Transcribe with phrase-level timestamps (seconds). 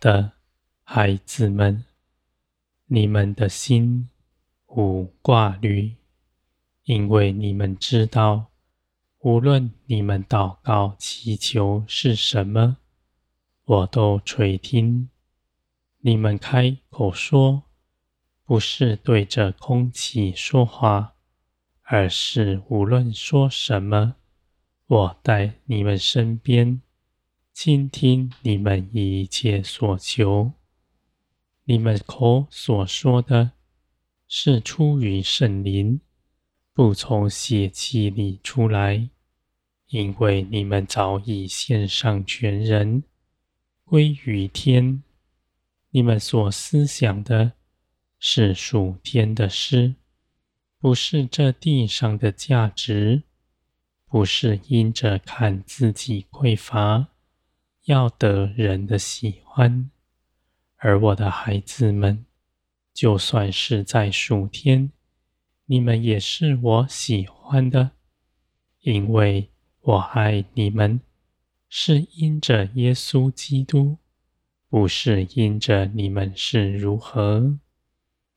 [0.00, 0.32] 的
[0.82, 1.84] 孩子们，
[2.86, 4.08] 你们的心
[4.66, 5.94] 无挂虑，
[6.84, 8.50] 因为你们知道，
[9.18, 12.78] 无论你们祷告祈求是什么，
[13.64, 15.10] 我都垂听。
[15.98, 17.64] 你们开口说，
[18.44, 21.12] 不是对着空气说话，
[21.82, 24.16] 而是无论说什么，
[24.86, 26.80] 我在你们身边。
[27.62, 30.52] 倾听你们一切所求，
[31.64, 33.52] 你们口所说的，
[34.26, 36.00] 是出于圣灵，
[36.72, 39.10] 不从血气里出来，
[39.88, 43.04] 因为你们早已献上全人
[43.84, 45.02] 归于天。
[45.90, 47.52] 你们所思想的，
[48.18, 49.96] 是属天的事，
[50.78, 53.24] 不是这地上的价值，
[54.06, 57.08] 不是因着看自己匮乏。
[57.90, 59.90] 要得人的喜欢，
[60.76, 62.24] 而我的孩子们，
[62.94, 64.92] 就算是在暑天，
[65.66, 67.90] 你们也是我喜欢的，
[68.82, 71.00] 因为我爱你们，
[71.68, 73.98] 是因着耶稣基督，
[74.68, 77.58] 不是因着你们是如何。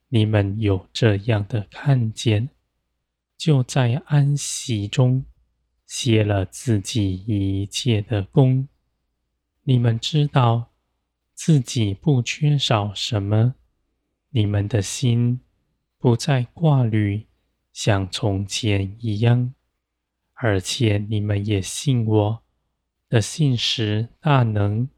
[0.10, 2.50] 你们有这样的看见，
[3.38, 5.23] 就在安息中
[5.86, 8.67] 歇了自己一切的工。
[9.66, 10.73] 你们知道
[11.33, 13.56] 自己不缺少什么，
[14.31, 15.39] 你们的心
[15.97, 17.28] 不再挂虑，
[17.72, 19.54] 像从前一样，
[20.33, 22.43] 而且你们也信我
[23.08, 24.89] 的信实大能，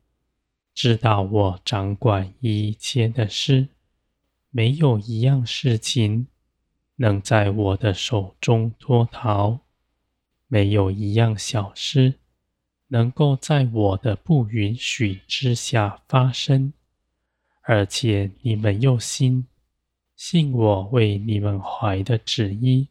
[0.73, 3.67] 知道我掌管一切的事，
[4.49, 6.25] 没有一样事情
[6.95, 9.59] 能在我的手中脱逃，
[10.47, 12.15] 没有一样小事。
[12.87, 16.71] 能够在我的不允许之下发生，
[17.63, 19.47] 而且你们又信，
[20.15, 22.89] 信我为你们怀的旨意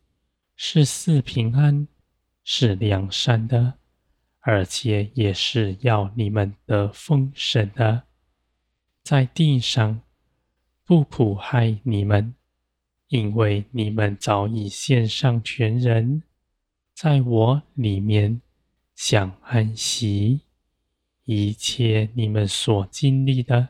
[0.57, 1.87] 是四平安，
[2.43, 3.75] 是良善的，
[4.41, 8.03] 而且也是要你们得丰盛的，
[9.03, 10.01] 在地上
[10.85, 12.35] 不苦害你们，
[13.09, 16.25] 因为你们早已献上全人，
[16.95, 18.41] 在我里面。
[19.07, 20.41] 享安息，
[21.25, 23.69] 一切你们所经历的，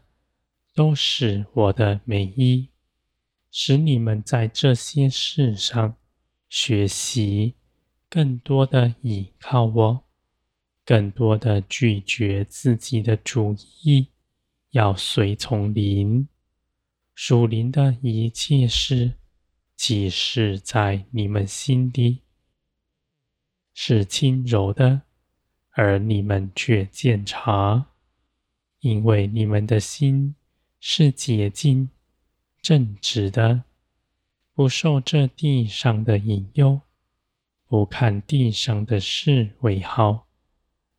[0.77, 2.69] 都是我的美意，
[3.51, 5.97] 使你们在这些事上
[6.49, 7.57] 学习
[8.09, 10.05] 更多的倚靠我，
[10.85, 14.11] 更多的拒绝自己的主意，
[14.71, 16.29] 要随从灵。
[17.13, 19.15] 属灵的一切事，
[19.75, 22.21] 即是在你们心里，
[23.75, 25.03] 是轻柔的。
[25.77, 27.87] 而你们却鉴察，
[28.81, 30.37] 因为你们的心
[30.79, 31.91] 是洁净、
[32.63, 33.65] 正直的，
[34.55, 36.81] 不受这地上的引诱，
[37.67, 40.29] 不看地上的事为好，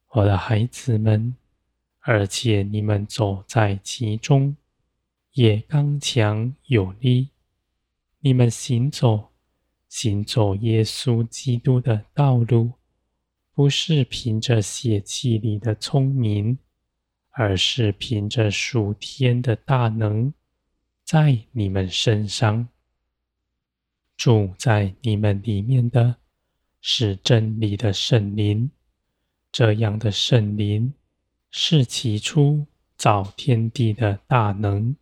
[0.10, 1.36] 我的孩子们，
[2.02, 4.58] 而且你们走在其中，
[5.32, 7.30] 也刚强有力。
[8.20, 9.30] 你们行走，
[9.88, 12.74] 行走耶稣基督的道路。
[13.56, 16.60] 不是凭着血气里的聪明，
[17.32, 20.34] 而是凭着属天的大能，
[21.06, 22.68] 在你们身上
[24.18, 26.18] 住在你们里面的，
[26.82, 28.70] 是真理的圣灵。
[29.54, 30.94] 这样的圣灵
[31.50, 32.66] 是起初
[32.98, 34.98] 造天地的大能，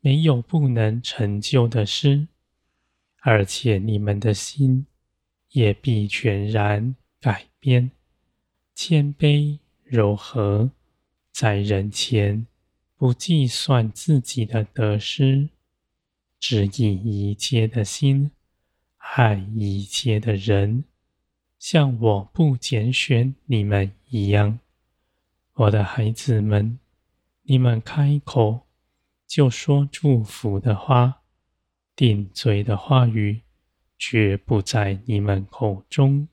[0.00, 2.26] 没有不能成就的事，
[3.20, 4.84] 而且你们的心
[5.50, 7.92] 也必全然改变，
[8.74, 10.72] 谦卑柔和，
[11.30, 12.48] 在人前
[12.96, 15.50] 不计算自己的得失，
[16.40, 18.32] 只以一切的心
[18.96, 20.82] 爱一切的人，
[21.60, 24.58] 像我不拣选你们一样。
[25.52, 26.80] 我的孩子们，
[27.42, 28.66] 你们开口
[29.28, 31.22] 就说祝福的话，
[31.94, 33.42] 定罪的话语，
[33.96, 36.26] 绝不在你们口中。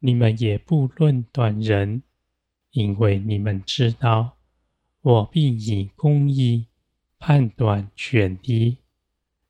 [0.00, 2.02] 你们也不论断人，
[2.70, 4.36] 因为你们知道，
[5.00, 6.66] 我必以公义
[7.18, 8.78] 判断全地。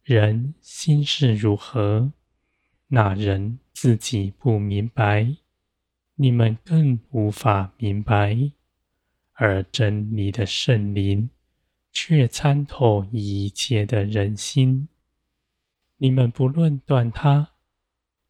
[0.02, 2.12] 人心是如何，
[2.86, 5.36] 那人自己不明白，
[6.14, 8.52] 你们更无法明白。
[9.34, 11.28] 而真理的圣灵
[11.92, 14.88] 却参透一切的人心，
[15.98, 17.50] 你们不论断他。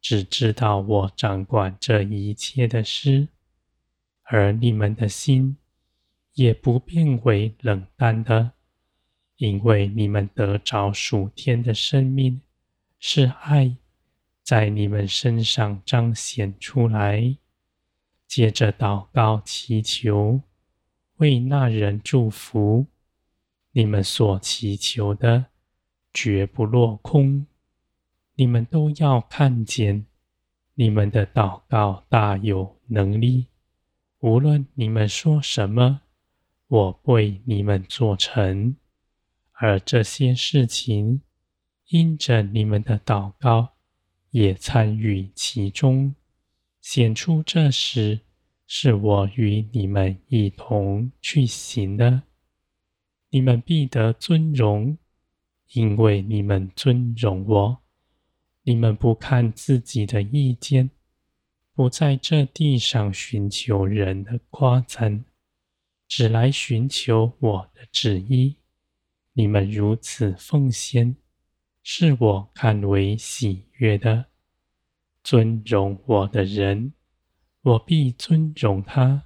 [0.01, 3.27] 只知道我掌管这一切的事，
[4.23, 5.57] 而你们的心
[6.33, 8.51] 也不变为冷淡的，
[9.37, 12.41] 因为你们得着属天的生命，
[12.99, 13.75] 是爱
[14.41, 17.37] 在你们身上彰显出来。
[18.27, 20.41] 接着祷告祈求，
[21.17, 22.85] 为那人祝福。
[23.71, 25.45] 你们所祈求的
[26.13, 27.45] 绝不落空。
[28.39, 30.05] 你们都要看见，
[30.75, 33.47] 你们的祷告大有能力。
[34.19, 35.99] 无论你们说什么，
[36.69, 38.77] 我为你们做成。
[39.51, 41.21] 而这些事情，
[41.89, 43.73] 因着你们的祷告，
[44.29, 46.15] 也参与其中，
[46.79, 48.21] 显出这时
[48.65, 52.23] 是我与你们一同去行的。
[53.31, 54.97] 你们必得尊荣，
[55.73, 57.81] 因为你们尊荣我。
[58.69, 60.91] 你们不看自己的意见，
[61.73, 65.25] 不在这地上寻求人的夸赞，
[66.07, 68.57] 只来寻求我的旨意。
[69.33, 71.15] 你们如此奉献，
[71.81, 74.27] 是我看为喜悦的。
[75.23, 76.93] 尊荣我的人，
[77.63, 79.23] 我必尊荣他；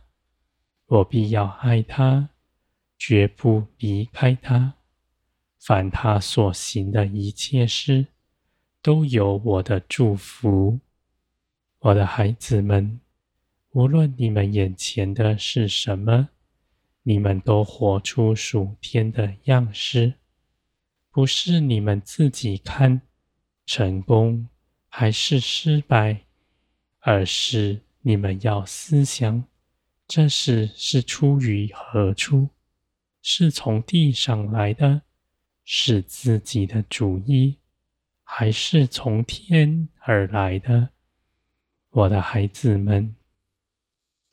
[0.85, 2.29] 我必要爱他，
[2.97, 4.75] 绝不离开他。
[5.59, 8.07] 凡他所行的一切事，
[8.83, 10.77] 都有我的祝福，
[11.79, 12.99] 我的孩子们，
[13.71, 16.27] 无论你们眼前的是什么，
[17.03, 20.15] 你们都活出属天的样式，
[21.09, 23.01] 不是你们自己看
[23.65, 24.49] 成功
[24.89, 26.25] 还是失败，
[26.99, 29.45] 而是你们要思想，
[30.05, 32.49] 这事是出于何处，
[33.21, 35.03] 是从地上来的，
[35.63, 37.59] 是自己的主意。
[38.23, 40.89] 还是从天而来的，
[41.89, 43.15] 我的孩子们，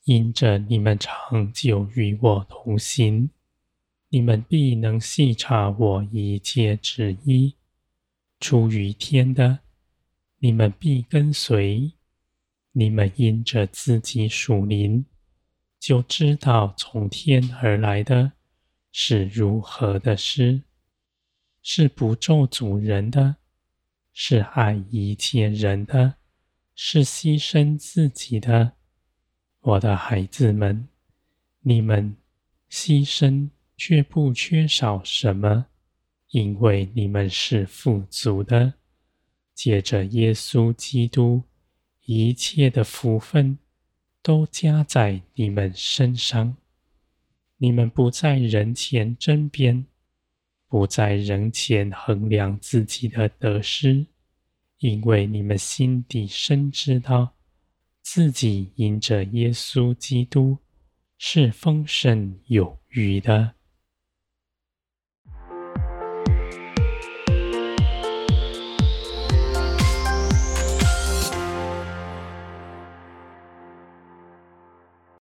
[0.05, 3.29] 因着你们长久与我同行，
[4.09, 7.55] 你们必能细察我一切旨意。
[8.39, 9.59] 出于天的，
[10.39, 11.93] 你们必跟随；
[12.71, 15.05] 你们因着自己属灵，
[15.79, 18.31] 就知道从天而来的
[18.91, 20.63] 是如何的事，
[21.61, 23.35] 是不咒诅人的。
[24.13, 26.15] 是爱一切人的，
[26.75, 28.73] 是牺牲自己的，
[29.61, 30.87] 我的孩子们，
[31.61, 32.15] 你们
[32.69, 35.67] 牺牲却不缺少什么，
[36.29, 38.73] 因为你们是富足的。
[39.53, 41.43] 借着耶稣基督，
[42.05, 43.59] 一切的福分
[44.23, 46.57] 都加在你们身上。
[47.57, 49.85] 你们不在人前争辩。
[50.71, 54.05] 不在人前衡量自己的得失，
[54.79, 57.35] 因为你们心底深知道，
[58.01, 60.57] 自己因着耶稣基督
[61.17, 63.53] 是丰盛有余的。